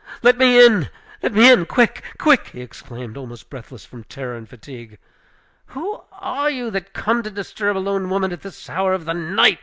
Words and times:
"Let 0.23 0.35
me 0.39 0.59
in! 0.65 0.89
let 1.21 1.31
me 1.35 1.51
in! 1.51 1.67
Quick! 1.67 2.01
quick!" 2.17 2.47
he 2.47 2.61
exclaimed, 2.61 3.17
almost 3.17 3.51
breathless 3.51 3.85
from 3.85 4.03
terror 4.05 4.33
and 4.35 4.49
fatigue. 4.49 4.97
"Who 5.67 6.01
are 6.13 6.49
you, 6.49 6.71
that 6.71 6.93
come 6.93 7.21
to 7.21 7.29
disturb 7.29 7.77
a 7.77 7.77
lone 7.77 8.09
woman 8.09 8.33
at 8.33 8.41
this 8.41 8.67
hour 8.67 8.93
of 8.93 9.05
the 9.05 9.13
night?" 9.13 9.59